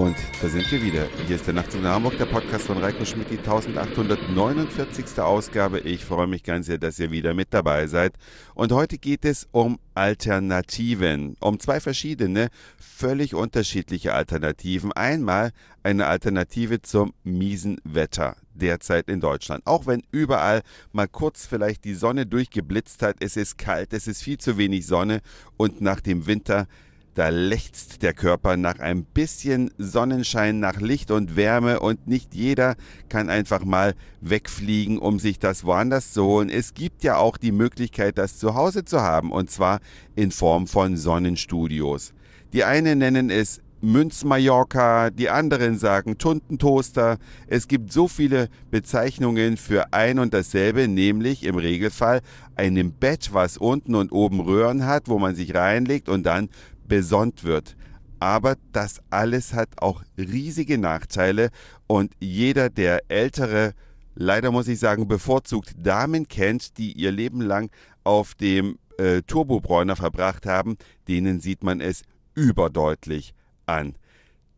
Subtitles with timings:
[0.00, 1.06] Und da sind wir wieder.
[1.26, 5.18] Hier ist der Nachtzug nach Hamburg, der Podcast von Reiko Schmidt, die 1849.
[5.18, 5.80] Ausgabe.
[5.80, 8.14] Ich freue mich ganz sehr, dass ihr wieder mit dabei seid.
[8.54, 12.48] Und heute geht es um Alternativen, um zwei verschiedene,
[12.78, 14.90] völlig unterschiedliche Alternativen.
[14.94, 15.50] Einmal
[15.82, 19.66] eine Alternative zum miesen Wetter derzeit in Deutschland.
[19.66, 20.62] Auch wenn überall
[20.92, 24.86] mal kurz vielleicht die Sonne durchgeblitzt hat, es ist kalt, es ist viel zu wenig
[24.86, 25.20] Sonne
[25.58, 26.68] und nach dem Winter
[27.14, 32.76] da lechzt der Körper nach ein bisschen Sonnenschein, nach Licht und Wärme und nicht jeder
[33.08, 36.48] kann einfach mal wegfliegen, um sich das woanders zu holen.
[36.48, 39.80] Es gibt ja auch die Möglichkeit, das zu Hause zu haben und zwar
[40.14, 42.12] in Form von Sonnenstudios.
[42.52, 47.16] Die einen nennen es Münz-Mallorca, die anderen sagen Tuntentoaster.
[47.46, 52.20] Es gibt so viele Bezeichnungen für ein und dasselbe, nämlich im Regelfall
[52.56, 56.50] einem Bett, was unten und oben Röhren hat, wo man sich reinlegt und dann
[56.90, 57.76] besonnt wird.
[58.18, 61.48] Aber das alles hat auch riesige Nachteile
[61.86, 63.72] und jeder, der ältere,
[64.14, 67.70] leider muss ich sagen, bevorzugt Damen kennt, die ihr Leben lang
[68.04, 70.76] auf dem äh, Turbobräuner verbracht haben,
[71.08, 72.02] denen sieht man es
[72.34, 73.32] überdeutlich
[73.64, 73.94] an.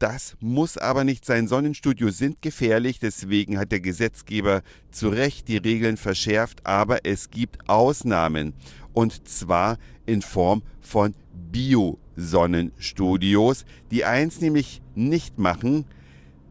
[0.01, 1.47] Das muss aber nicht sein.
[1.47, 7.69] Sonnenstudios sind gefährlich, deswegen hat der Gesetzgeber zu Recht die Regeln verschärft, aber es gibt
[7.69, 8.55] Ausnahmen.
[8.93, 11.15] Und zwar in Form von
[12.17, 15.85] Bio-Sonnenstudios, die eins nämlich nicht machen,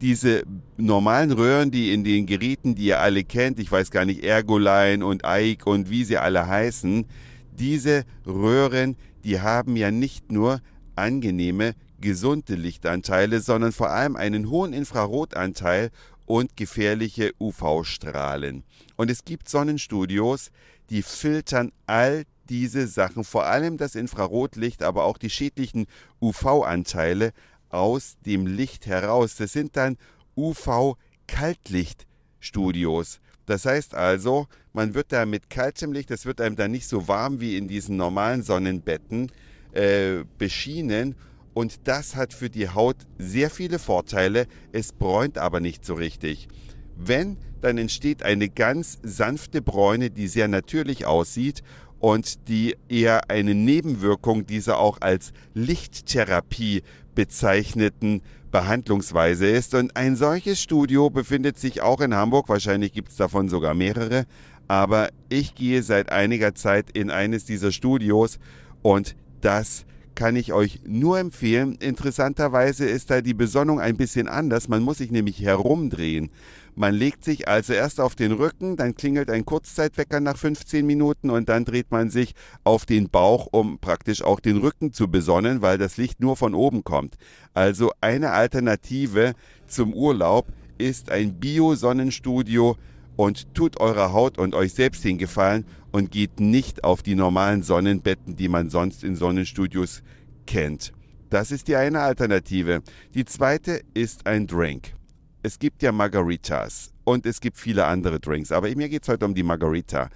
[0.00, 0.42] diese
[0.76, 5.06] normalen Röhren, die in den Geräten, die ihr alle kennt, ich weiß gar nicht, Ergoline
[5.06, 7.06] und Ike und wie sie alle heißen,
[7.52, 10.60] diese Röhren, die haben ja nicht nur
[10.96, 15.90] angenehme, gesunde Lichtanteile, sondern vor allem einen hohen Infrarotanteil
[16.26, 18.64] und gefährliche UV-Strahlen.
[18.96, 20.50] Und es gibt Sonnenstudios,
[20.90, 25.86] die filtern all diese Sachen, vor allem das Infrarotlicht, aber auch die schädlichen
[26.20, 27.32] UV-Anteile
[27.68, 29.36] aus dem Licht heraus.
[29.36, 29.96] Das sind dann
[30.36, 33.20] UV-Kaltlichtstudios.
[33.46, 37.08] Das heißt also, man wird da mit kaltem Licht, das wird einem dann nicht so
[37.08, 39.32] warm wie in diesen normalen Sonnenbetten
[39.72, 41.16] äh, beschienen.
[41.54, 46.48] Und das hat für die Haut sehr viele Vorteile, es bräunt aber nicht so richtig.
[46.96, 51.62] Wenn, dann entsteht eine ganz sanfte Bräune, die sehr natürlich aussieht
[52.02, 56.82] und die eher eine Nebenwirkung dieser auch als Lichttherapie
[57.14, 59.72] bezeichneten Behandlungsweise ist.
[59.74, 64.24] Und ein solches Studio befindet sich auch in Hamburg, wahrscheinlich gibt es davon sogar mehrere,
[64.66, 68.40] aber ich gehe seit einiger Zeit in eines dieser Studios
[68.82, 69.86] und das
[70.22, 71.74] kann ich euch nur empfehlen.
[71.80, 74.68] Interessanterweise ist da die Besonnung ein bisschen anders.
[74.68, 76.30] Man muss sich nämlich herumdrehen.
[76.76, 81.28] Man legt sich also erst auf den Rücken, dann klingelt ein Kurzzeitwecker nach 15 Minuten
[81.28, 85.60] und dann dreht man sich auf den Bauch, um praktisch auch den Rücken zu besonnen,
[85.60, 87.16] weil das Licht nur von oben kommt.
[87.52, 89.32] Also eine Alternative
[89.66, 90.46] zum Urlaub
[90.78, 92.76] ist ein Bio-Sonnenstudio
[93.16, 97.62] und tut eurer Haut und euch selbst den Gefallen und geht nicht auf die normalen
[97.62, 100.02] Sonnenbetten, die man sonst in Sonnenstudios
[100.46, 100.92] kennt.
[101.30, 102.82] Das ist die eine Alternative.
[103.14, 104.94] Die zweite ist ein Drink.
[105.42, 109.24] Es gibt ja Margaritas und es gibt viele andere Drinks, aber mir geht es heute
[109.24, 110.08] um die Margarita.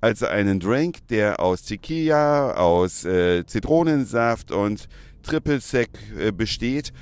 [0.00, 4.88] Also einen Drink, der aus Tequila, aus äh, Zitronensaft und
[5.22, 5.88] Triple Sec
[6.18, 6.92] äh, besteht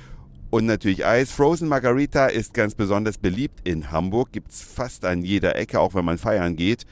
[0.53, 1.31] und natürlich Eis.
[1.31, 5.95] Frozen Margarita ist ganz besonders beliebt in Hamburg, gibt es fast an jeder Ecke, auch
[5.95, 6.85] wenn man feiern geht.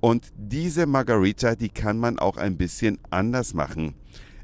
[0.00, 3.92] Und diese Margarita, die kann man auch ein bisschen anders machen.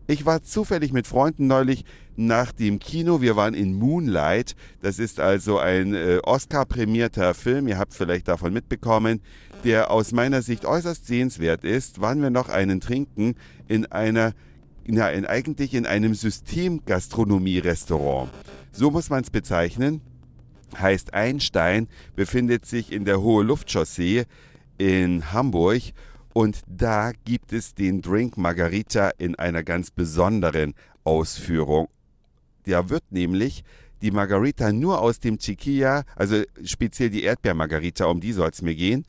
[0.07, 1.87] Ich war zufällig mit Freunden neulich
[2.17, 3.23] nach dem Kino.
[3.23, 4.55] Wir waren in Moonlight.
[4.83, 7.69] Das ist also ein äh, Oscar-prämierter Film.
[7.69, 9.23] Ihr habt vielleicht davon mitbekommen,
[9.65, 12.03] der aus meiner Sicht äußerst sehenswert ist.
[12.03, 13.35] Waren wir noch einen trinken
[13.67, 14.35] in einer,
[14.87, 18.29] na, in, eigentlich in einem Systemgastronomie-Restaurant.
[18.73, 20.01] So muss man es bezeichnen.
[20.79, 24.25] Heißt Einstein, befindet sich in der Hohe Luftchaussee
[24.77, 25.83] in Hamburg
[26.35, 31.89] und da gibt es den Drink Margarita in einer ganz besonderen Ausführung.
[32.67, 33.65] Der wird nämlich
[34.03, 38.75] die Margarita nur aus dem Tequila, also speziell die Erdbeermargarita, um die soll es mir
[38.75, 39.05] gehen.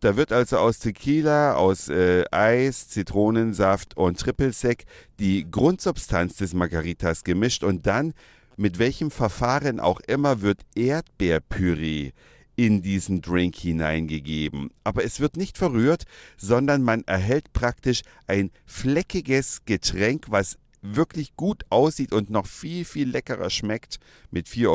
[0.00, 4.84] Da wird also aus Tequila, aus äh, Eis, Zitronensaft und Triple Sec
[5.18, 8.12] die Grundsubstanz des Margaritas gemischt und dann
[8.56, 12.12] mit welchem Verfahren auch immer wird Erdbeerpüree
[12.56, 14.70] in diesen Drink hineingegeben.
[14.82, 16.04] Aber es wird nicht verrührt,
[16.38, 23.10] sondern man erhält praktisch ein fleckiges Getränk, was wirklich gut aussieht und noch viel, viel
[23.10, 23.98] leckerer schmeckt,
[24.30, 24.68] mit 4,50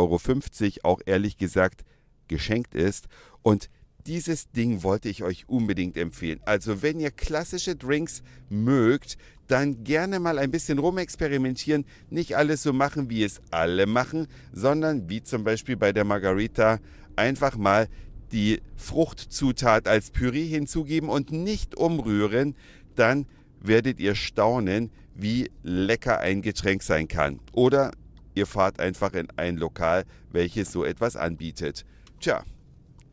[0.84, 1.84] Euro auch ehrlich gesagt
[2.28, 3.08] geschenkt ist.
[3.42, 3.70] Und
[4.08, 6.40] dieses Ding wollte ich euch unbedingt empfehlen.
[6.46, 9.18] Also wenn ihr klassische Drinks mögt,
[9.48, 11.86] dann gerne mal ein bisschen rumexperimentieren.
[12.10, 16.80] Nicht alles so machen, wie es alle machen, sondern wie zum Beispiel bei der Margarita
[17.16, 17.88] einfach mal
[18.32, 22.56] die Fruchtzutat als Püree hinzugeben und nicht umrühren.
[22.96, 23.26] Dann
[23.60, 27.40] werdet ihr staunen, wie lecker ein Getränk sein kann.
[27.52, 27.92] Oder
[28.36, 31.86] ihr fahrt einfach in ein Lokal, welches so etwas anbietet.
[32.20, 32.44] Tja,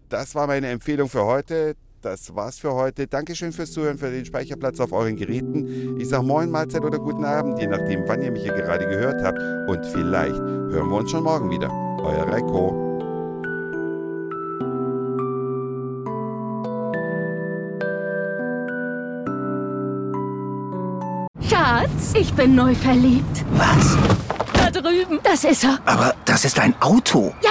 [0.08, 1.75] das war meine Empfehlung für heute.
[2.00, 3.06] Das war's für heute.
[3.08, 5.99] Dankeschön fürs Zuhören, für den Speicherplatz auf euren Geräten.
[5.99, 9.22] Ich sage Moin, Mahlzeit oder guten Abend, je nachdem, wann ihr mich hier gerade gehört
[9.22, 9.38] habt.
[9.69, 11.69] Und vielleicht hören wir uns schon morgen wieder.
[12.00, 12.84] Euer Reiko.
[21.40, 23.44] Schatz, ich bin neu verliebt.
[23.56, 23.96] Was?
[24.52, 25.19] Da drüben.
[25.25, 25.81] Das ist er.
[25.84, 27.34] Aber das ist ein Auto.
[27.43, 27.50] Ja,